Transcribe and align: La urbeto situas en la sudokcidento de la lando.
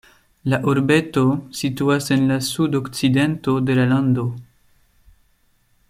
La 0.51 0.57
urbeto 0.71 1.23
situas 1.59 2.09
en 2.15 2.25
la 2.31 2.39
sudokcidento 2.47 3.55
de 3.69 3.77
la 3.81 3.85
lando. 3.93 4.27